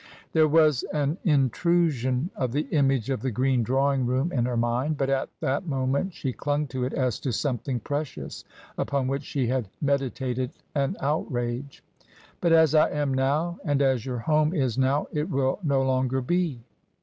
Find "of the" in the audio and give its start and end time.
2.35-2.65, 3.11-3.29